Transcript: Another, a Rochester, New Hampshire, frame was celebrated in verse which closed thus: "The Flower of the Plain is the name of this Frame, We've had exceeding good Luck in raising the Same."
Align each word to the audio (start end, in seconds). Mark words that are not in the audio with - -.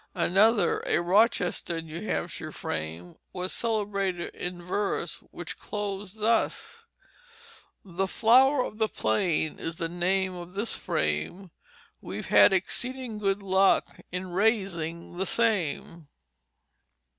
Another, 0.15 0.81
a 0.87 0.99
Rochester, 0.99 1.79
New 1.79 2.01
Hampshire, 2.03 2.51
frame 2.51 3.19
was 3.33 3.53
celebrated 3.53 4.33
in 4.33 4.59
verse 4.63 5.17
which 5.29 5.59
closed 5.59 6.17
thus: 6.19 6.85
"The 7.85 8.07
Flower 8.07 8.63
of 8.65 8.79
the 8.79 8.87
Plain 8.89 9.59
is 9.59 9.77
the 9.77 9.89
name 9.89 10.33
of 10.33 10.55
this 10.55 10.75
Frame, 10.75 11.51
We've 12.01 12.25
had 12.25 12.51
exceeding 12.51 13.19
good 13.19 13.43
Luck 13.43 13.99
in 14.11 14.31
raising 14.31 15.17
the 15.19 15.27
Same." 15.27 16.07